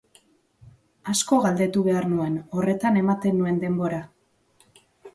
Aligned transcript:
Asko 1.13 1.39
galdetu 1.43 1.85
behar 1.89 2.09
nuen, 2.15 2.41
horretan 2.57 3.01
ematen 3.05 3.41
nuen 3.45 3.65
denbora. 3.69 4.05